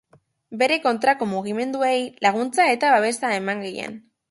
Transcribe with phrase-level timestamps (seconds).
[0.61, 1.93] Bere kontrako mugimenduei
[2.29, 4.03] laguntza eta babesa eman genien.